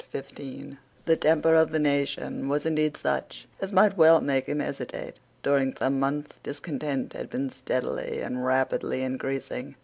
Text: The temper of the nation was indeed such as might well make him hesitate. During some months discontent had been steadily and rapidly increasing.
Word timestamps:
The 1.05 1.15
temper 1.15 1.53
of 1.53 1.71
the 1.71 1.77
nation 1.77 2.49
was 2.49 2.65
indeed 2.65 2.97
such 2.97 3.45
as 3.59 3.71
might 3.71 3.95
well 3.97 4.19
make 4.19 4.47
him 4.47 4.57
hesitate. 4.59 5.17
During 5.43 5.75
some 5.77 5.99
months 5.99 6.39
discontent 6.41 7.13
had 7.13 7.29
been 7.29 7.51
steadily 7.51 8.19
and 8.21 8.43
rapidly 8.43 9.03
increasing. 9.03 9.75